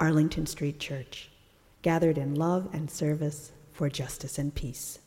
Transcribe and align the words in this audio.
Arlington 0.00 0.46
Street 0.46 0.80
Church, 0.80 1.30
gathered 1.82 2.16
in 2.16 2.34
love 2.34 2.70
and 2.72 2.90
service 2.90 3.52
for 3.70 3.90
justice 3.90 4.38
and 4.38 4.54
peace. 4.54 4.98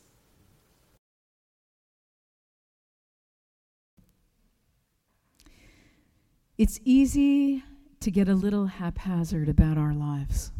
It's 6.60 6.80
easy 6.86 7.64
to 8.00 8.12
get 8.12 8.30
a 8.30 8.36
little 8.36 8.68
haphazard 8.68 9.50
about 9.50 9.80
our 9.80 9.96
lives. 9.96 10.52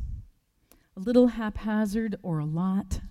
A 0.98 1.00
little 1.00 1.28
haphazard 1.28 2.16
or 2.24 2.40
a 2.40 2.46
lot, 2.46 3.02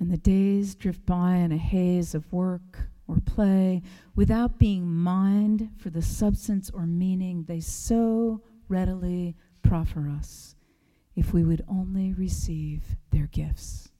and 0.00 0.10
the 0.10 0.16
days 0.16 0.74
drift 0.74 1.06
by 1.06 1.36
in 1.36 1.52
a 1.52 1.56
haze 1.56 2.16
of 2.16 2.32
work 2.32 2.88
or 3.06 3.20
play 3.20 3.82
without 4.16 4.58
being 4.58 4.88
mined 4.88 5.70
for 5.76 5.90
the 5.90 6.02
substance 6.02 6.70
or 6.70 6.86
meaning 6.86 7.44
they 7.44 7.60
so 7.60 8.42
readily 8.68 9.36
proffer 9.62 10.08
us 10.08 10.54
if 11.14 11.32
we 11.32 11.44
would 11.44 11.64
only 11.68 12.12
receive 12.12 12.96
their 13.10 13.26
gifts. 13.26 13.90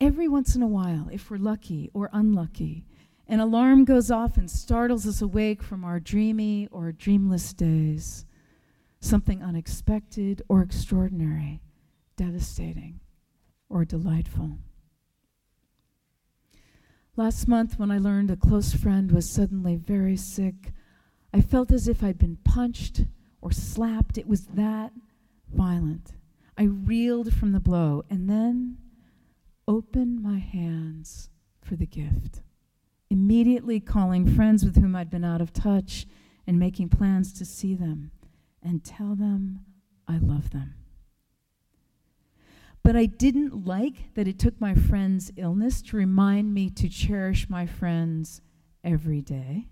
Every 0.00 0.28
once 0.28 0.54
in 0.54 0.62
a 0.62 0.68
while, 0.68 1.08
if 1.10 1.30
we're 1.30 1.38
lucky 1.38 1.90
or 1.92 2.08
unlucky, 2.12 2.84
an 3.26 3.40
alarm 3.40 3.84
goes 3.84 4.10
off 4.10 4.36
and 4.36 4.50
startles 4.50 5.06
us 5.06 5.20
awake 5.20 5.62
from 5.62 5.84
our 5.84 6.00
dreamy 6.00 6.68
or 6.70 6.92
dreamless 6.92 7.52
days. 7.52 8.24
Something 9.00 9.42
unexpected 9.42 10.42
or 10.48 10.62
extraordinary, 10.62 11.60
devastating 12.16 13.00
or 13.68 13.84
delightful. 13.84 14.58
Last 17.16 17.48
month, 17.48 17.78
when 17.78 17.90
I 17.90 17.98
learned 17.98 18.30
a 18.30 18.36
close 18.36 18.72
friend 18.72 19.10
was 19.10 19.28
suddenly 19.28 19.76
very 19.76 20.16
sick, 20.16 20.72
I 21.34 21.40
felt 21.40 21.72
as 21.72 21.88
if 21.88 22.02
I'd 22.02 22.18
been 22.18 22.38
punched 22.44 23.02
or 23.40 23.52
slapped. 23.52 24.18
It 24.18 24.26
was 24.26 24.46
that 24.46 24.92
violent. 25.52 26.12
I 26.56 26.64
reeled 26.64 27.32
from 27.32 27.52
the 27.52 27.60
blow 27.60 28.04
and 28.10 28.28
then 28.28 28.78
opened 29.66 30.22
my 30.22 30.38
hands 30.38 31.30
for 31.62 31.76
the 31.76 31.86
gift, 31.86 32.42
immediately 33.10 33.80
calling 33.80 34.34
friends 34.34 34.64
with 34.64 34.76
whom 34.76 34.96
I'd 34.96 35.10
been 35.10 35.24
out 35.24 35.40
of 35.40 35.52
touch 35.52 36.06
and 36.46 36.58
making 36.58 36.88
plans 36.88 37.32
to 37.34 37.44
see 37.44 37.74
them 37.74 38.10
and 38.62 38.82
tell 38.82 39.14
them 39.14 39.60
I 40.08 40.18
love 40.18 40.50
them. 40.50 40.74
But 42.82 42.96
I 42.96 43.04
didn't 43.04 43.66
like 43.66 44.14
that 44.14 44.26
it 44.26 44.38
took 44.38 44.58
my 44.60 44.74
friend's 44.74 45.30
illness 45.36 45.82
to 45.82 45.96
remind 45.96 46.54
me 46.54 46.70
to 46.70 46.88
cherish 46.88 47.50
my 47.50 47.66
friends 47.66 48.40
every 48.82 49.20
day 49.20 49.66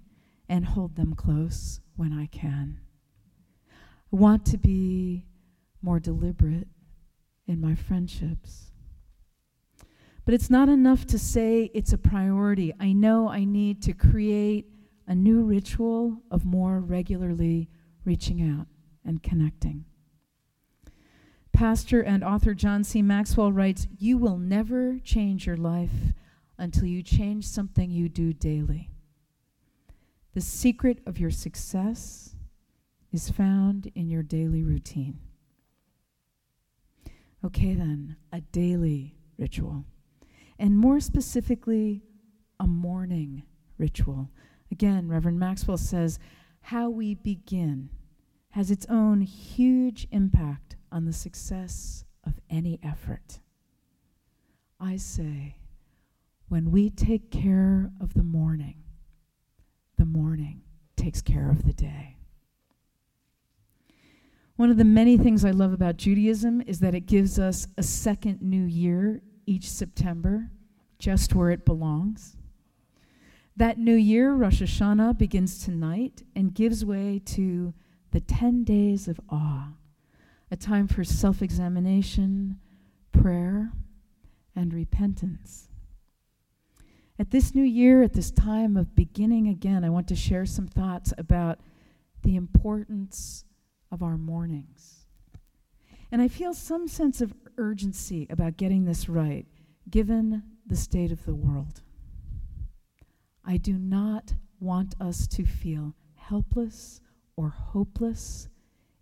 and 0.48 0.66
hold 0.66 0.96
them 0.96 1.14
close 1.14 1.80
when 1.96 2.12
I 2.12 2.26
can. 2.26 2.80
I 4.12 4.16
want 4.16 4.44
to 4.46 4.58
be 4.58 5.24
more 5.82 6.00
deliberate 6.00 6.68
in 7.46 7.60
my 7.60 7.74
friendships. 7.74 8.72
But 10.24 10.34
it's 10.34 10.50
not 10.50 10.68
enough 10.68 11.06
to 11.06 11.18
say 11.18 11.70
it's 11.72 11.92
a 11.92 11.98
priority. 11.98 12.74
I 12.80 12.92
know 12.92 13.28
I 13.28 13.44
need 13.44 13.82
to 13.82 13.92
create 13.92 14.66
a 15.06 15.14
new 15.14 15.42
ritual 15.42 16.22
of 16.30 16.44
more 16.44 16.80
regularly 16.80 17.68
reaching 18.04 18.42
out 18.42 18.66
and 19.04 19.22
connecting. 19.22 19.84
Pastor 21.52 22.02
and 22.02 22.22
author 22.22 22.54
John 22.54 22.84
C. 22.84 23.00
Maxwell 23.02 23.52
writes 23.52 23.86
You 23.98 24.18
will 24.18 24.36
never 24.36 24.98
change 24.98 25.46
your 25.46 25.56
life 25.56 26.12
until 26.58 26.86
you 26.86 27.02
change 27.02 27.46
something 27.46 27.90
you 27.90 28.08
do 28.08 28.32
daily. 28.32 28.90
The 30.34 30.40
secret 30.40 31.00
of 31.06 31.18
your 31.18 31.30
success 31.30 32.35
is 33.16 33.30
found 33.30 33.90
in 33.94 34.10
your 34.10 34.22
daily 34.22 34.62
routine. 34.62 35.18
Okay, 37.42 37.72
then, 37.72 38.16
a 38.30 38.42
daily 38.42 39.16
ritual. 39.38 39.86
And 40.58 40.76
more 40.76 41.00
specifically, 41.00 42.02
a 42.60 42.66
morning 42.66 43.44
ritual. 43.78 44.30
Again, 44.70 45.08
Reverend 45.08 45.38
Maxwell 45.38 45.78
says, 45.78 46.18
how 46.60 46.90
we 46.90 47.14
begin 47.14 47.88
has 48.50 48.70
its 48.70 48.84
own 48.90 49.22
huge 49.22 50.06
impact 50.10 50.76
on 50.92 51.06
the 51.06 51.12
success 51.12 52.04
of 52.22 52.34
any 52.50 52.78
effort. 52.82 53.40
I 54.78 54.96
say, 54.96 55.56
when 56.48 56.70
we 56.70 56.90
take 56.90 57.30
care 57.30 57.92
of 57.98 58.12
the 58.12 58.22
morning, 58.22 58.82
the 59.96 60.04
morning 60.04 60.60
takes 60.96 61.22
care 61.22 61.50
of 61.50 61.64
the 61.64 61.72
day. 61.72 62.15
One 64.56 64.70
of 64.70 64.78
the 64.78 64.84
many 64.84 65.18
things 65.18 65.44
I 65.44 65.50
love 65.50 65.74
about 65.74 65.98
Judaism 65.98 66.62
is 66.66 66.80
that 66.80 66.94
it 66.94 67.00
gives 67.00 67.38
us 67.38 67.68
a 67.76 67.82
second 67.82 68.40
new 68.40 68.64
year 68.64 69.20
each 69.44 69.68
September, 69.68 70.50
just 70.98 71.34
where 71.34 71.50
it 71.50 71.66
belongs. 71.66 72.36
That 73.54 73.78
new 73.78 73.94
year, 73.94 74.32
Rosh 74.32 74.62
Hashanah, 74.62 75.18
begins 75.18 75.62
tonight 75.62 76.22
and 76.34 76.54
gives 76.54 76.86
way 76.86 77.20
to 77.26 77.74
the 78.12 78.20
10 78.20 78.64
days 78.64 79.08
of 79.08 79.20
awe, 79.28 79.74
a 80.50 80.56
time 80.56 80.88
for 80.88 81.04
self 81.04 81.42
examination, 81.42 82.58
prayer, 83.12 83.72
and 84.54 84.72
repentance. 84.72 85.68
At 87.18 87.30
this 87.30 87.54
new 87.54 87.62
year, 87.62 88.02
at 88.02 88.14
this 88.14 88.30
time 88.30 88.76
of 88.76 88.94
beginning 88.94 89.48
again, 89.48 89.84
I 89.84 89.90
want 89.90 90.08
to 90.08 90.16
share 90.16 90.46
some 90.46 90.66
thoughts 90.66 91.12
about 91.18 91.60
the 92.22 92.36
importance 92.36 93.44
of 93.90 94.02
our 94.02 94.16
mornings. 94.16 95.06
And 96.10 96.22
I 96.22 96.28
feel 96.28 96.54
some 96.54 96.88
sense 96.88 97.20
of 97.20 97.34
urgency 97.58 98.26
about 98.30 98.56
getting 98.56 98.84
this 98.84 99.08
right, 99.08 99.46
given 99.90 100.42
the 100.66 100.76
state 100.76 101.12
of 101.12 101.24
the 101.24 101.34
world. 101.34 101.82
I 103.44 103.56
do 103.56 103.74
not 103.74 104.34
want 104.60 104.94
us 105.00 105.26
to 105.28 105.44
feel 105.44 105.94
helpless 106.14 107.00
or 107.36 107.48
hopeless 107.50 108.48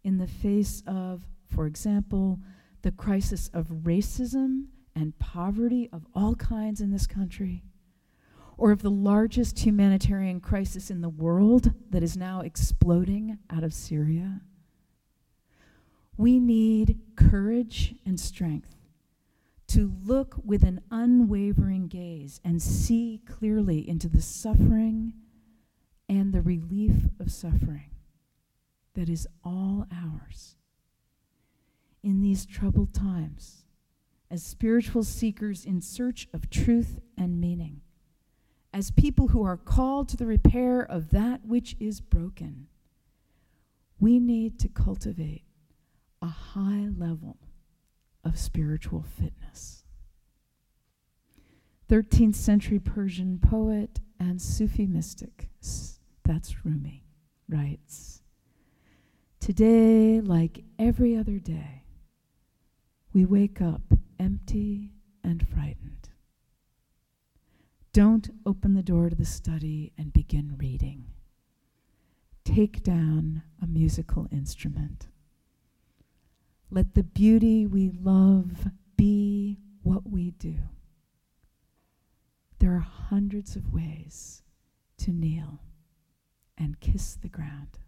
in 0.03 0.19
the 0.19 0.27
face 0.27 0.83
of, 0.87 1.23
for 1.47 1.67
example, 1.67 2.41
the 2.83 2.91
crisis 2.91 3.49
of 3.55 3.69
racism 3.69 4.67
and 4.95 5.19
poverty 5.19 5.89
of 5.93 6.07
all 6.15 6.35
kinds 6.35 6.81
in 6.81 6.91
this 6.91 7.07
country, 7.07 7.63
or 8.57 8.71
of 8.71 8.83
the 8.83 8.91
largest 8.91 9.59
humanitarian 9.61 10.41
crisis 10.41 10.91
in 10.91 11.01
the 11.01 11.09
world 11.09 11.73
that 11.91 12.03
is 12.03 12.17
now 12.17 12.41
exploding 12.41 13.39
out 13.51 13.65
of 13.65 13.73
Syria. 13.73 14.43
We 16.17 16.39
need 16.39 16.99
courage 17.17 17.95
and 18.07 18.19
strength 18.19 18.75
to 19.69 19.93
look 20.05 20.37
with 20.45 20.63
an 20.63 20.81
unwavering 20.91 21.89
gaze 21.89 22.41
and 22.45 22.63
see 22.63 23.21
clearly 23.27 23.89
into 23.89 24.09
the 24.09 24.23
suffering 24.23 25.15
and 26.09 26.33
the 26.33 26.43
relief 26.43 27.09
of 27.19 27.33
suffering 27.33 27.91
that 28.95 29.09
is 29.09 29.27
all 29.43 29.87
ours. 29.93 30.57
In 32.03 32.21
these 32.21 32.45
troubled 32.45 32.93
times, 32.93 33.65
as 34.31 34.43
spiritual 34.43 35.03
seekers 35.03 35.65
in 35.65 35.81
search 35.81 36.29
of 36.33 36.51
truth 36.51 37.01
and 37.17 37.41
meaning, 37.41 37.81
as 38.73 38.91
people 38.91 39.29
who 39.29 39.43
are 39.43 39.57
called 39.57 40.09
to 40.11 40.17
the 40.17 40.27
repair 40.27 40.83
of 40.83 41.11
that 41.11 41.45
which 41.47 41.77
is 41.81 42.01
broken, 42.01 42.67
we 43.99 44.19
need 44.19 44.59
to 44.59 44.69
cultivate 44.69 45.44
a 46.23 46.27
high 46.27 46.89
level 46.97 47.39
of 48.25 48.39
spiritual 48.39 49.03
fitness. 49.03 49.85
13th 51.89 52.35
century 52.35 52.79
Persian 52.79 53.39
poet 53.39 54.01
and 54.19 54.41
Sufi 54.41 54.87
mystic, 54.87 55.49
that's 56.25 56.65
Rumi, 56.65 57.05
writes 57.49 58.23
Today, 59.41 60.21
like 60.21 60.65
every 60.79 61.15
other 61.15 61.39
day, 61.39 61.85
we 63.13 63.27
wake 63.27 63.61
up 63.61 63.83
empty 64.19 64.93
and 65.23 65.47
frightened. 65.47 66.09
Don't 67.93 68.31
open 68.45 68.75
the 68.75 68.83
door 68.83 69.11
to 69.11 69.15
the 69.15 69.25
study 69.25 69.93
and 69.99 70.13
begin 70.13 70.57
reading. 70.59 71.05
Take 72.45 72.83
down 72.83 73.43
a 73.63 73.67
musical 73.67 74.27
instrument 74.33 75.09
Let 76.71 76.95
the 76.95 77.03
beauty 77.03 77.67
we 77.67 77.91
love 77.91 78.69
be 78.97 79.59
what 79.83 80.09
we 80.11 80.33
do. 80.33 80.57
There 82.59 82.73
are 82.73 82.79
hundreds 82.81 83.57
of 83.57 83.73
ways 83.73 84.43
to 84.99 85.13
kneel 85.13 85.61
and 86.57 86.81
kiss 86.81 87.15
the 87.15 87.29
ground. 87.29 87.79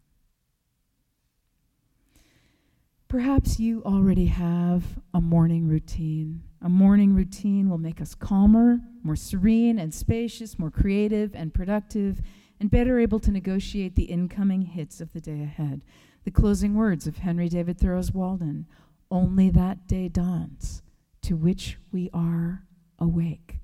Perhaps 3.08 3.60
you 3.60 3.82
already 3.84 4.26
have 4.26 4.98
a 5.14 5.20
morning 5.20 5.68
routine. 5.68 6.42
A 6.60 6.68
morning 6.68 7.14
routine 7.14 7.70
will 7.70 7.78
make 7.78 8.00
us 8.00 8.14
calmer, 8.16 8.80
more 9.02 9.14
serene 9.14 9.78
and 9.78 9.94
spacious, 9.94 10.58
more 10.58 10.72
creative 10.72 11.34
and 11.34 11.54
productive, 11.54 12.20
and 12.58 12.70
better 12.70 12.98
able 12.98 13.20
to 13.20 13.30
negotiate 13.30 13.94
the 13.94 14.04
incoming 14.04 14.62
hits 14.62 15.00
of 15.00 15.12
the 15.12 15.20
day 15.20 15.42
ahead. 15.42 15.82
The 16.26 16.32
closing 16.32 16.74
words 16.74 17.06
of 17.06 17.18
Henry 17.18 17.48
David 17.48 17.78
Thoreau's 17.78 18.10
Walden 18.10 18.66
Only 19.12 19.48
that 19.50 19.86
day 19.86 20.08
dawns 20.08 20.82
to 21.22 21.36
which 21.36 21.78
we 21.92 22.10
are 22.12 22.64
awake. 22.98 23.60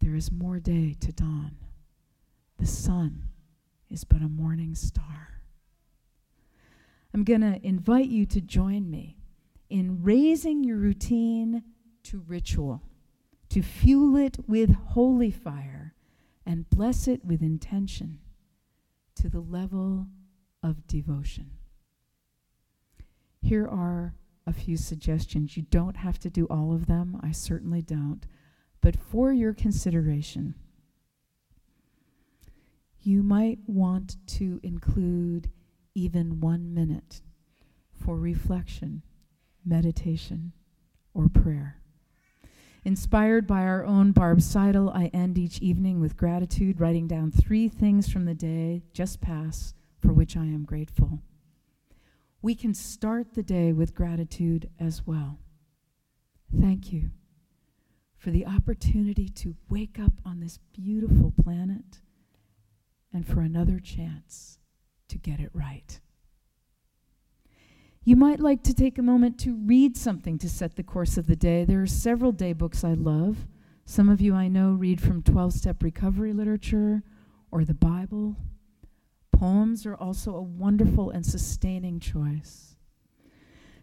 There 0.00 0.14
is 0.14 0.32
more 0.32 0.58
day 0.58 0.96
to 1.00 1.12
dawn. 1.12 1.58
The 2.56 2.64
sun 2.66 3.24
is 3.90 4.02
but 4.02 4.22
a 4.22 4.28
morning 4.30 4.74
star. 4.74 5.42
I'm 7.12 7.22
going 7.22 7.42
to 7.42 7.60
invite 7.62 8.08
you 8.08 8.24
to 8.26 8.40
join 8.40 8.90
me 8.90 9.18
in 9.68 10.02
raising 10.02 10.64
your 10.64 10.78
routine 10.78 11.64
to 12.04 12.24
ritual, 12.26 12.80
to 13.50 13.60
fuel 13.60 14.16
it 14.16 14.38
with 14.48 14.74
holy 14.74 15.30
fire 15.30 15.92
and 16.46 16.70
bless 16.70 17.06
it 17.06 17.22
with 17.26 17.42
intention 17.42 18.20
to 19.16 19.28
the 19.28 19.40
level 19.40 20.06
of 20.62 20.86
devotion. 20.86 21.50
Here 23.44 23.68
are 23.68 24.14
a 24.46 24.54
few 24.54 24.78
suggestions. 24.78 25.54
You 25.54 25.64
don't 25.64 25.98
have 25.98 26.18
to 26.20 26.30
do 26.30 26.46
all 26.46 26.72
of 26.72 26.86
them, 26.86 27.20
I 27.22 27.32
certainly 27.32 27.82
don't. 27.82 28.26
But 28.80 28.96
for 28.96 29.34
your 29.34 29.52
consideration, 29.52 30.54
you 33.02 33.22
might 33.22 33.58
want 33.66 34.16
to 34.38 34.60
include 34.62 35.50
even 35.94 36.40
one 36.40 36.72
minute 36.72 37.20
for 37.92 38.16
reflection, 38.16 39.02
meditation, 39.62 40.52
or 41.12 41.28
prayer. 41.28 41.82
Inspired 42.82 43.46
by 43.46 43.64
our 43.64 43.84
own 43.84 44.12
Barb 44.12 44.40
Seidel, 44.40 44.88
I 44.88 45.10
end 45.12 45.36
each 45.36 45.58
evening 45.58 46.00
with 46.00 46.16
gratitude, 46.16 46.80
writing 46.80 47.06
down 47.06 47.30
three 47.30 47.68
things 47.68 48.08
from 48.08 48.24
the 48.24 48.34
day 48.34 48.84
just 48.94 49.20
past 49.20 49.76
for 50.00 50.14
which 50.14 50.34
I 50.34 50.44
am 50.44 50.64
grateful. 50.64 51.20
We 52.44 52.54
can 52.54 52.74
start 52.74 53.32
the 53.32 53.42
day 53.42 53.72
with 53.72 53.94
gratitude 53.94 54.68
as 54.78 55.06
well. 55.06 55.38
Thank 56.60 56.92
you 56.92 57.08
for 58.18 58.30
the 58.30 58.44
opportunity 58.44 59.30
to 59.30 59.56
wake 59.70 59.98
up 59.98 60.12
on 60.26 60.40
this 60.40 60.58
beautiful 60.74 61.32
planet 61.42 62.02
and 63.14 63.26
for 63.26 63.40
another 63.40 63.78
chance 63.78 64.58
to 65.08 65.16
get 65.16 65.40
it 65.40 65.52
right. 65.54 65.98
You 68.04 68.14
might 68.14 68.40
like 68.40 68.62
to 68.64 68.74
take 68.74 68.98
a 68.98 69.02
moment 69.02 69.38
to 69.38 69.56
read 69.64 69.96
something 69.96 70.36
to 70.36 70.50
set 70.50 70.76
the 70.76 70.82
course 70.82 71.16
of 71.16 71.26
the 71.26 71.36
day. 71.36 71.64
There 71.64 71.80
are 71.80 71.86
several 71.86 72.30
day 72.30 72.52
books 72.52 72.84
I 72.84 72.92
love. 72.92 73.46
Some 73.86 74.10
of 74.10 74.20
you 74.20 74.34
I 74.34 74.48
know 74.48 74.72
read 74.72 75.00
from 75.00 75.22
12 75.22 75.54
step 75.54 75.82
recovery 75.82 76.34
literature 76.34 77.04
or 77.50 77.64
the 77.64 77.72
Bible. 77.72 78.36
Poems 79.44 79.84
are 79.84 79.94
also 79.96 80.34
a 80.34 80.40
wonderful 80.40 81.10
and 81.10 81.26
sustaining 81.26 82.00
choice. 82.00 82.76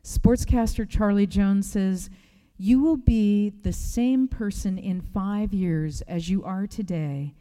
Sportscaster 0.04 0.90
Charlie 0.90 1.28
Jones 1.28 1.70
says, 1.70 2.10
You 2.58 2.82
will 2.82 2.98
be 2.98 3.52
the 3.62 3.72
same 3.72 4.28
person 4.28 4.80
in 4.80 5.02
five 5.02 5.54
years 5.54 6.02
as 6.08 6.32
you 6.32 6.44
are 6.44 6.66
today, 6.66 7.36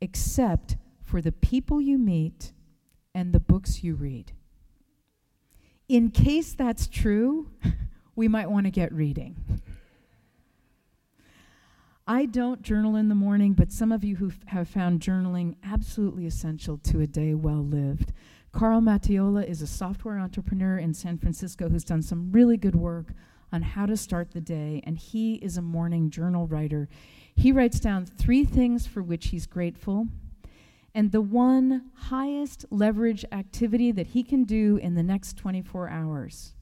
except 0.00 0.76
for 1.02 1.20
the 1.20 1.32
people 1.32 1.80
you 1.80 1.98
meet 1.98 2.52
and 3.12 3.32
the 3.32 3.40
books 3.40 3.82
you 3.82 3.96
read 3.96 4.30
in 5.88 6.10
case 6.10 6.52
that's 6.52 6.86
true, 6.86 7.50
we 8.14 8.28
might 8.28 8.48
want 8.48 8.66
to 8.66 8.70
get 8.70 8.92
reading. 8.92 9.36
I 12.08 12.26
don't 12.26 12.62
journal 12.62 12.94
in 12.94 13.08
the 13.08 13.16
morning, 13.16 13.54
but 13.54 13.72
some 13.72 13.90
of 13.90 14.04
you 14.04 14.14
who 14.14 14.30
have 14.46 14.68
found 14.68 15.00
journaling 15.00 15.56
absolutely 15.64 16.24
essential 16.24 16.78
to 16.78 17.00
a 17.00 17.06
day 17.06 17.34
well 17.34 17.64
lived. 17.64 18.12
Carl 18.52 18.80
Mattiola 18.80 19.42
is 19.42 19.60
a 19.60 19.66
software 19.66 20.16
entrepreneur 20.16 20.78
in 20.78 20.94
San 20.94 21.18
Francisco 21.18 21.68
who's 21.68 21.82
done 21.82 22.02
some 22.02 22.30
really 22.30 22.56
good 22.56 22.76
work 22.76 23.12
on 23.52 23.62
how 23.62 23.86
to 23.86 23.96
start 23.96 24.30
the 24.30 24.40
day, 24.40 24.80
and 24.84 24.96
he 24.96 25.34
is 25.36 25.56
a 25.56 25.62
morning 25.62 26.08
journal 26.08 26.46
writer. 26.46 26.88
He 27.34 27.50
writes 27.50 27.80
down 27.80 28.06
three 28.06 28.44
things 28.44 28.86
for 28.86 29.02
which 29.02 29.28
he's 29.28 29.46
grateful 29.46 30.06
and 30.94 31.10
the 31.10 31.20
one 31.20 31.90
highest 31.94 32.64
leverage 32.70 33.24
activity 33.32 33.90
that 33.90 34.06
he 34.08 34.22
can 34.22 34.44
do 34.44 34.76
in 34.76 34.94
the 34.94 35.02
next 35.02 35.36
24 35.36 35.88
hours, 35.88 36.54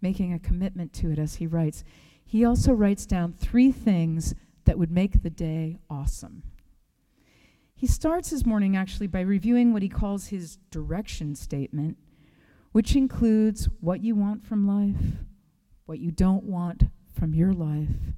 making 0.00 0.32
a 0.32 0.38
commitment 0.38 0.94
to 0.94 1.12
it 1.12 1.18
as 1.18 1.34
he 1.34 1.46
writes. 1.46 1.84
He 2.24 2.44
also 2.46 2.72
writes 2.72 3.04
down 3.04 3.34
three 3.34 3.70
things 3.70 4.34
that 4.70 4.78
would 4.78 4.92
make 4.92 5.24
the 5.24 5.30
day 5.30 5.76
awesome. 5.90 6.44
He 7.74 7.88
starts 7.88 8.30
his 8.30 8.46
morning 8.46 8.76
actually 8.76 9.08
by 9.08 9.22
reviewing 9.22 9.72
what 9.72 9.82
he 9.82 9.88
calls 9.88 10.28
his 10.28 10.58
direction 10.70 11.34
statement, 11.34 11.96
which 12.70 12.94
includes 12.94 13.68
what 13.80 14.04
you 14.04 14.14
want 14.14 14.46
from 14.46 14.68
life, 14.68 15.24
what 15.86 15.98
you 15.98 16.12
don't 16.12 16.44
want 16.44 16.84
from 17.12 17.34
your 17.34 17.52
life, 17.52 18.14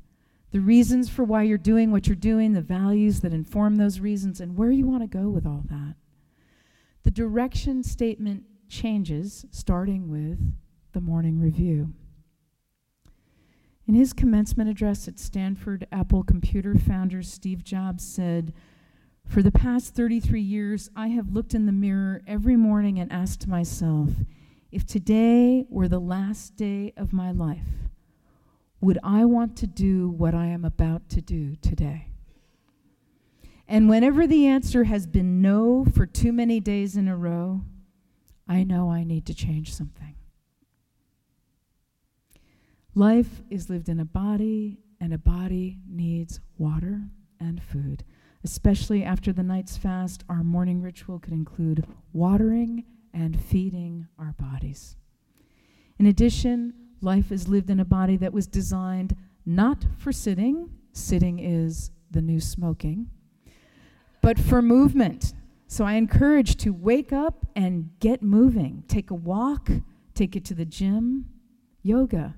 the 0.50 0.60
reasons 0.60 1.08
for 1.08 1.24
why 1.24 1.42
you're 1.42 1.56
doing 1.56 1.90
what 1.90 2.06
you're 2.06 2.14
doing, 2.16 2.52
the 2.52 2.60
values 2.60 3.20
that 3.20 3.32
inform 3.32 3.76
those 3.76 3.98
reasons, 3.98 4.38
and 4.38 4.54
where 4.54 4.70
you 4.70 4.86
want 4.86 5.02
to 5.02 5.18
go 5.18 5.30
with 5.30 5.46
all 5.46 5.62
that. 5.70 5.94
The 7.04 7.10
direction 7.10 7.82
statement 7.82 8.44
changes, 8.68 9.46
starting 9.50 10.10
with 10.10 10.38
the 10.92 11.00
morning 11.00 11.40
review. 11.40 11.94
In 13.92 13.98
his 13.98 14.14
commencement 14.14 14.70
address 14.70 15.06
at 15.06 15.18
Stanford, 15.18 15.86
Apple 15.92 16.22
computer 16.22 16.74
founder 16.78 17.22
Steve 17.22 17.62
Jobs 17.62 18.02
said, 18.02 18.54
For 19.26 19.42
the 19.42 19.52
past 19.52 19.94
33 19.94 20.40
years, 20.40 20.88
I 20.96 21.08
have 21.08 21.34
looked 21.34 21.52
in 21.52 21.66
the 21.66 21.72
mirror 21.72 22.22
every 22.26 22.56
morning 22.56 22.98
and 22.98 23.12
asked 23.12 23.46
myself, 23.46 24.08
if 24.70 24.86
today 24.86 25.66
were 25.68 25.88
the 25.88 25.98
last 25.98 26.56
day 26.56 26.94
of 26.96 27.12
my 27.12 27.32
life, 27.32 27.68
would 28.80 28.98
I 29.04 29.26
want 29.26 29.58
to 29.58 29.66
do 29.66 30.08
what 30.08 30.34
I 30.34 30.46
am 30.46 30.64
about 30.64 31.10
to 31.10 31.20
do 31.20 31.56
today? 31.56 32.08
And 33.68 33.90
whenever 33.90 34.26
the 34.26 34.46
answer 34.46 34.84
has 34.84 35.06
been 35.06 35.42
no 35.42 35.84
for 35.84 36.06
too 36.06 36.32
many 36.32 36.60
days 36.60 36.96
in 36.96 37.08
a 37.08 37.16
row, 37.16 37.60
I 38.48 38.64
know 38.64 38.90
I 38.90 39.04
need 39.04 39.26
to 39.26 39.34
change 39.34 39.74
something. 39.74 40.14
Life 42.94 43.42
is 43.50 43.70
lived 43.70 43.88
in 43.88 44.00
a 44.00 44.04
body, 44.04 44.78
and 45.00 45.12
a 45.14 45.18
body 45.18 45.78
needs 45.88 46.40
water 46.58 47.02
and 47.40 47.62
food. 47.62 48.04
Especially 48.44 49.02
after 49.02 49.32
the 49.32 49.42
night's 49.42 49.76
fast, 49.76 50.24
our 50.28 50.42
morning 50.42 50.82
ritual 50.82 51.18
could 51.18 51.32
include 51.32 51.86
watering 52.12 52.84
and 53.14 53.40
feeding 53.40 54.06
our 54.18 54.34
bodies. 54.38 54.96
In 55.98 56.06
addition, 56.06 56.74
Life 57.02 57.32
is 57.32 57.48
lived 57.48 57.68
in 57.68 57.80
a 57.80 57.84
body 57.84 58.16
that 58.18 58.32
was 58.32 58.46
designed 58.46 59.16
not 59.44 59.84
for 59.98 60.12
sitting, 60.12 60.70
sitting 60.92 61.40
is 61.40 61.90
the 62.12 62.22
new 62.22 62.38
smoking, 62.38 63.10
but 64.20 64.38
for 64.38 64.62
movement. 64.62 65.32
So 65.66 65.84
I 65.84 65.94
encourage 65.94 66.56
to 66.58 66.70
wake 66.70 67.12
up 67.12 67.44
and 67.56 67.90
get 67.98 68.22
moving. 68.22 68.84
Take 68.86 69.10
a 69.10 69.16
walk, 69.16 69.68
take 70.14 70.36
it 70.36 70.44
to 70.44 70.54
the 70.54 70.64
gym. 70.64 71.26
Yoga. 71.82 72.36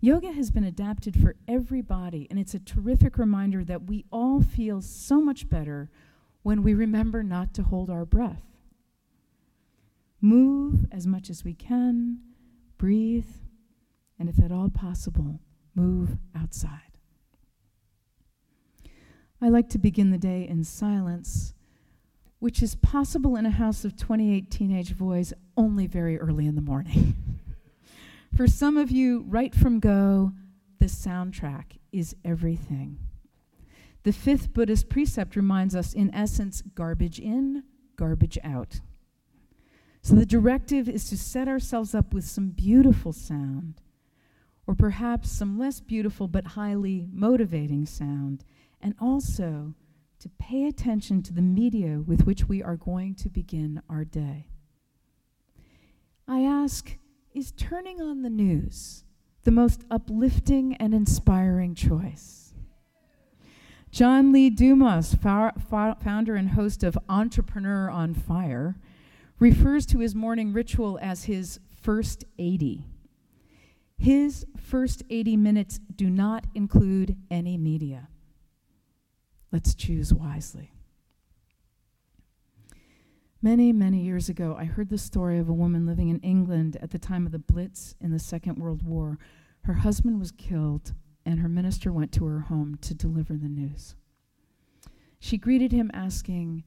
Yoga 0.00 0.32
has 0.32 0.50
been 0.50 0.64
adapted 0.64 1.20
for 1.20 1.34
every 1.48 1.82
body, 1.82 2.28
and 2.30 2.38
it's 2.38 2.54
a 2.54 2.60
terrific 2.60 3.18
reminder 3.18 3.64
that 3.64 3.88
we 3.88 4.04
all 4.12 4.40
feel 4.40 4.80
so 4.80 5.20
much 5.20 5.48
better 5.48 5.90
when 6.42 6.62
we 6.62 6.72
remember 6.72 7.22
not 7.22 7.52
to 7.54 7.64
hold 7.64 7.90
our 7.90 8.04
breath. 8.04 8.42
Move 10.20 10.86
as 10.92 11.06
much 11.06 11.30
as 11.30 11.44
we 11.44 11.52
can, 11.52 12.20
breathe, 12.76 13.30
and 14.18 14.28
if 14.28 14.38
at 14.38 14.52
all 14.52 14.68
possible, 14.68 15.40
move 15.74 16.16
outside. 16.34 16.80
I 19.40 19.48
like 19.48 19.68
to 19.70 19.78
begin 19.78 20.10
the 20.10 20.18
day 20.18 20.46
in 20.48 20.64
silence, 20.64 21.54
which 22.38 22.62
is 22.62 22.76
possible 22.76 23.36
in 23.36 23.46
a 23.46 23.50
house 23.50 23.84
of 23.84 23.96
28 23.96 24.50
teenage 24.50 24.96
boys 24.96 25.32
only 25.56 25.86
very 25.88 26.18
early 26.18 26.46
in 26.46 26.54
the 26.54 26.60
morning. 26.60 27.16
For 28.38 28.46
some 28.46 28.76
of 28.76 28.92
you, 28.92 29.24
right 29.26 29.52
from 29.52 29.80
go, 29.80 30.30
the 30.78 30.86
soundtrack 30.86 31.76
is 31.90 32.14
everything. 32.24 33.00
The 34.04 34.12
fifth 34.12 34.52
Buddhist 34.52 34.88
precept 34.88 35.34
reminds 35.34 35.74
us, 35.74 35.92
in 35.92 36.14
essence, 36.14 36.62
garbage 36.76 37.18
in, 37.18 37.64
garbage 37.96 38.38
out. 38.44 38.80
So 40.02 40.14
the 40.14 40.24
directive 40.24 40.88
is 40.88 41.08
to 41.08 41.18
set 41.18 41.48
ourselves 41.48 41.96
up 41.96 42.14
with 42.14 42.22
some 42.22 42.50
beautiful 42.50 43.12
sound 43.12 43.82
or 44.68 44.76
perhaps 44.76 45.32
some 45.32 45.58
less 45.58 45.80
beautiful 45.80 46.28
but 46.28 46.46
highly 46.46 47.08
motivating 47.12 47.86
sound, 47.86 48.44
and 48.80 48.94
also 49.00 49.74
to 50.20 50.28
pay 50.38 50.66
attention 50.66 51.24
to 51.24 51.32
the 51.32 51.42
media 51.42 52.04
with 52.06 52.24
which 52.24 52.44
we 52.44 52.62
are 52.62 52.76
going 52.76 53.16
to 53.16 53.28
begin 53.28 53.82
our 53.90 54.04
day. 54.04 54.46
I 56.28 56.42
ask, 56.42 56.96
is 57.38 57.52
turning 57.52 58.00
on 58.00 58.22
the 58.22 58.30
news 58.30 59.04
the 59.44 59.50
most 59.52 59.84
uplifting 59.92 60.74
and 60.74 60.92
inspiring 60.92 61.72
choice? 61.72 62.52
John 63.92 64.32
Lee 64.32 64.50
Dumas, 64.50 65.14
founder 65.14 66.34
and 66.34 66.50
host 66.50 66.82
of 66.82 66.98
Entrepreneur 67.08 67.88
on 67.88 68.12
Fire, 68.12 68.76
refers 69.38 69.86
to 69.86 70.00
his 70.00 70.16
morning 70.16 70.52
ritual 70.52 70.98
as 71.00 71.24
his 71.24 71.60
first 71.80 72.24
80. 72.40 72.84
His 73.96 74.44
first 74.56 75.04
80 75.08 75.36
minutes 75.36 75.78
do 75.94 76.10
not 76.10 76.44
include 76.56 77.16
any 77.30 77.56
media. 77.56 78.08
Let's 79.52 79.76
choose 79.76 80.12
wisely. 80.12 80.72
Many, 83.40 83.72
many 83.72 84.00
years 84.00 84.28
ago, 84.28 84.56
I 84.58 84.64
heard 84.64 84.88
the 84.88 84.98
story 84.98 85.38
of 85.38 85.48
a 85.48 85.52
woman 85.52 85.86
living 85.86 86.08
in 86.08 86.18
England 86.20 86.76
at 86.82 86.90
the 86.90 86.98
time 86.98 87.24
of 87.24 87.30
the 87.30 87.38
Blitz 87.38 87.94
in 88.00 88.10
the 88.10 88.18
Second 88.18 88.58
World 88.58 88.82
War. 88.82 89.16
Her 89.62 89.74
husband 89.74 90.18
was 90.18 90.32
killed, 90.32 90.92
and 91.24 91.38
her 91.38 91.48
minister 91.48 91.92
went 91.92 92.10
to 92.14 92.26
her 92.26 92.40
home 92.40 92.76
to 92.80 92.94
deliver 92.94 93.34
the 93.34 93.48
news. 93.48 93.94
She 95.20 95.38
greeted 95.38 95.70
him, 95.70 95.88
asking, 95.94 96.64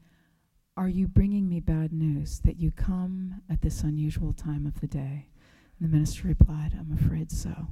Are 0.78 0.88
you 0.88 1.10
bringing 1.10 1.50
me 1.50 1.60
bad 1.60 1.92
news 1.92 2.40
that 2.46 2.56
you 2.56 2.72
come 2.72 3.42
at 3.50 3.62
this 3.62 3.84
unusual 3.84 4.32
time 4.32 4.66
of 4.66 4.80
the 4.80 4.88
day? 4.88 5.28
And 5.78 5.90
the 5.90 5.94
minister 5.94 6.30
replied, 6.30 6.74
I'm 6.80 6.98
afraid 6.98 7.34
so. 7.34 7.68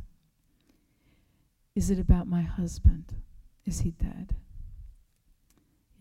Is 1.74 1.90
it 1.90 2.00
about 2.00 2.28
my 2.28 2.42
husband? 2.42 3.14
Is 3.64 3.80
he 3.80 3.92
dead? 3.92 4.36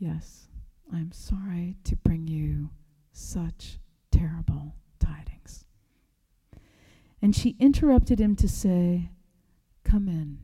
Yes, 0.00 0.48
I'm 0.92 1.12
sorry 1.12 1.76
to 1.84 1.94
bring 1.94 2.26
you 2.26 2.70
such 3.12 3.78
terrible 4.10 4.74
tidings. 4.98 5.64
And 7.20 7.34
she 7.34 7.56
interrupted 7.58 8.20
him 8.20 8.36
to 8.36 8.48
say, 8.48 9.10
Come 9.84 10.08
in 10.08 10.38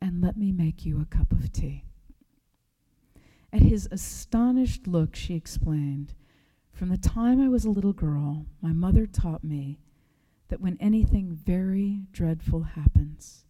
and 0.00 0.22
let 0.22 0.36
me 0.36 0.52
make 0.52 0.84
you 0.84 1.00
a 1.00 1.04
cup 1.04 1.32
of 1.32 1.52
tea. 1.52 1.84
At 3.52 3.62
his 3.62 3.88
astonished 3.90 4.86
look, 4.86 5.16
she 5.16 5.34
explained, 5.34 6.14
From 6.72 6.90
the 6.90 6.98
time 6.98 7.40
I 7.40 7.48
was 7.48 7.64
a 7.64 7.70
little 7.70 7.92
girl, 7.92 8.46
my 8.60 8.72
mother 8.72 9.06
taught 9.06 9.42
me 9.42 9.80
that 10.48 10.60
when 10.60 10.76
anything 10.80 11.30
very 11.32 12.02
dreadful 12.12 12.62
happens, 12.62 13.44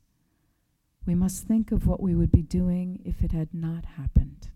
we 1.06 1.14
must 1.14 1.44
think 1.44 1.72
of 1.72 1.86
what 1.86 2.02
we 2.02 2.14
would 2.14 2.30
be 2.30 2.42
doing 2.42 3.00
if 3.04 3.22
it 3.22 3.32
had 3.32 3.54
not 3.54 3.84
happened, 3.96 4.50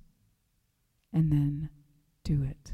and 1.13 1.33
then 1.33 1.71
do 2.25 2.43
it. 2.43 2.73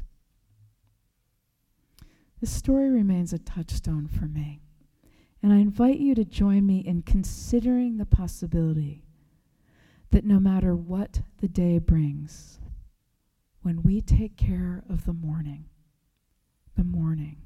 This 2.39 2.51
story 2.51 2.89
remains 2.89 3.33
a 3.33 3.37
touchstone 3.37 4.07
for 4.07 4.25
me, 4.25 4.61
and 5.43 5.51
I 5.51 5.57
invite 5.57 5.99
you 5.99 6.15
to 6.15 6.23
join 6.23 6.65
me 6.65 6.79
in 6.79 7.01
considering 7.01 7.97
the 7.97 8.05
possibility 8.05 9.03
that 10.11 10.23
no 10.23 10.39
matter 10.39 10.73
what 10.73 11.21
the 11.41 11.49
day 11.49 11.79
brings, 11.79 12.59
when 13.61 13.83
we 13.83 13.99
take 13.99 14.37
care 14.37 14.83
of 14.89 15.05
the 15.05 15.11
morning, 15.11 15.65
the 16.77 16.85
morning 16.85 17.41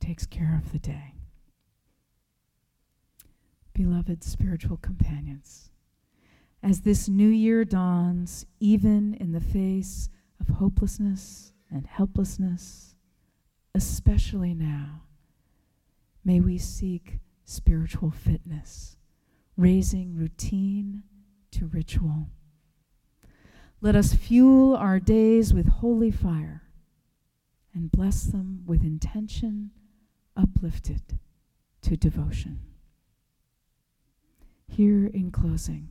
takes 0.00 0.26
care 0.26 0.60
of 0.60 0.72
the 0.72 0.80
day. 0.80 1.14
Beloved 3.74 4.24
spiritual 4.24 4.76
companions, 4.78 5.70
as 6.64 6.80
this 6.80 7.08
new 7.08 7.28
year 7.28 7.64
dawns, 7.64 8.44
even 8.58 9.14
in 9.14 9.30
the 9.30 9.40
face 9.40 10.08
of 10.40 10.48
hopelessness 10.48 11.52
and 11.70 11.86
helplessness, 11.86 12.95
especially 13.76 14.54
now, 14.54 15.02
may 16.24 16.40
we 16.40 16.56
seek 16.56 17.18
spiritual 17.44 18.10
fitness, 18.10 18.96
raising 19.54 20.16
routine 20.16 21.02
to 21.50 21.66
ritual. 21.66 22.30
Let 23.82 23.94
us 23.94 24.14
fuel 24.14 24.74
our 24.74 24.98
days 24.98 25.52
with 25.52 25.68
holy 25.68 26.10
fire 26.10 26.62
and 27.74 27.92
bless 27.92 28.22
them 28.22 28.62
with 28.64 28.82
intention 28.82 29.72
uplifted 30.34 31.18
to 31.82 31.98
devotion. 31.98 32.60
Here 34.68 35.06
in 35.06 35.30
closing 35.30 35.90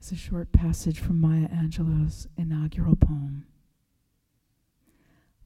is 0.00 0.10
a 0.10 0.16
short 0.16 0.52
passage 0.52 1.00
from 1.00 1.20
Maya 1.20 1.48
Angelou's 1.48 2.28
inaugural 2.38 2.96
poem 2.96 3.44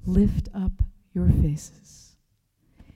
Lift 0.08 0.48
up 0.54 0.84
your 1.16 1.28
faces. 1.28 2.14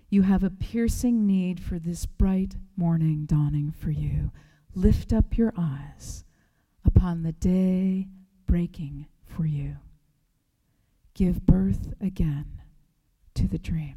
You 0.08 0.22
have 0.22 0.44
a 0.44 0.50
piercing 0.50 1.26
need 1.26 1.58
for 1.58 1.80
this 1.80 2.06
bright 2.06 2.54
morning 2.76 3.24
dawning 3.26 3.72
for 3.72 3.90
you. 3.90 4.30
Lift 4.74 5.12
up 5.12 5.36
your 5.36 5.52
eyes 5.56 6.24
upon 6.84 7.22
the 7.24 7.32
day 7.32 8.06
breaking 8.46 9.06
for 9.24 9.44
you. 9.44 9.78
Give 11.14 11.44
birth 11.44 11.94
again 12.00 12.62
to 13.34 13.48
the 13.48 13.58
dream. 13.58 13.96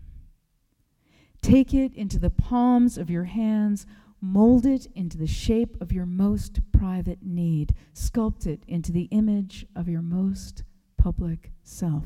Take 1.44 1.74
it 1.74 1.94
into 1.94 2.18
the 2.18 2.32
palms 2.32 2.98
of 2.98 3.12
your 3.12 3.26
hands 3.26 3.86
Mold 4.26 4.66
it 4.66 4.88
into 4.96 5.18
the 5.18 5.28
shape 5.28 5.76
of 5.82 5.92
your 5.92 6.06
most 6.06 6.62
private 6.72 7.22
need. 7.22 7.76
Sculpt 7.94 8.48
it 8.48 8.64
into 8.70 8.94
the 8.94 9.10
image 9.12 9.66
of 9.76 9.90
your 9.90 10.02
most 10.02 10.64
public 10.98 11.52
self. 11.62 12.06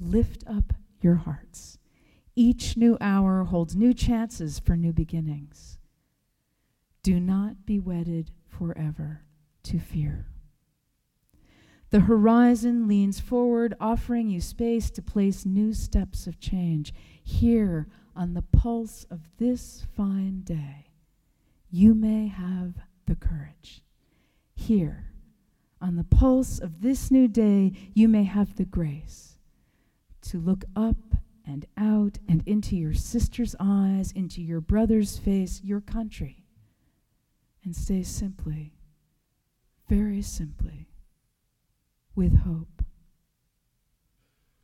Lift 0.00 0.42
up 0.46 0.72
your 1.04 1.16
hearts. 1.16 1.78
Each 2.34 2.76
new 2.76 2.96
hour 3.00 3.44
holds 3.44 3.76
new 3.76 3.94
chances 3.94 4.58
for 4.58 4.76
new 4.76 4.92
beginnings. 4.92 5.78
Do 7.02 7.20
not 7.20 7.66
be 7.66 7.78
wedded 7.78 8.30
forever 8.48 9.20
to 9.64 9.78
fear. 9.78 10.26
The 11.90 12.00
horizon 12.00 12.88
leans 12.88 13.20
forward, 13.20 13.76
offering 13.78 14.30
you 14.30 14.40
space 14.40 14.90
to 14.90 15.02
place 15.02 15.46
new 15.46 15.72
steps 15.72 16.26
of 16.26 16.40
change. 16.40 16.92
Here, 17.22 17.86
on 18.16 18.34
the 18.34 18.42
pulse 18.42 19.06
of 19.10 19.30
this 19.38 19.86
fine 19.96 20.40
day, 20.42 20.88
you 21.70 21.94
may 21.94 22.26
have 22.26 22.74
the 23.06 23.14
courage. 23.14 23.82
Here, 24.56 25.12
on 25.80 25.94
the 25.94 26.04
pulse 26.04 26.58
of 26.58 26.80
this 26.80 27.10
new 27.10 27.28
day, 27.28 27.72
you 27.92 28.08
may 28.08 28.24
have 28.24 28.56
the 28.56 28.64
grace 28.64 29.33
to 30.24 30.38
look 30.38 30.64
up 30.74 30.96
and 31.46 31.66
out 31.76 32.18
and 32.28 32.42
into 32.46 32.76
your 32.76 32.94
sister's 32.94 33.54
eyes, 33.60 34.12
into 34.12 34.40
your 34.40 34.60
brother's 34.60 35.18
face, 35.18 35.60
your 35.62 35.80
country, 35.80 36.44
and 37.62 37.76
stay 37.76 38.02
simply, 38.02 38.72
very 39.88 40.22
simply, 40.22 40.88
with 42.14 42.38
hope. 42.40 42.82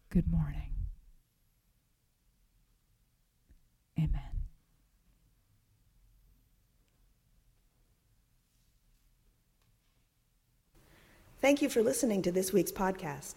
Good 0.09 0.31
morning. 0.31 0.73
Amen. 3.99 4.21
Thank 11.40 11.62
you 11.62 11.69
for 11.69 11.83
listening 11.83 12.23
to 12.23 12.33
this 12.33 12.52
week's 12.52 12.73
podcast. 12.73 13.37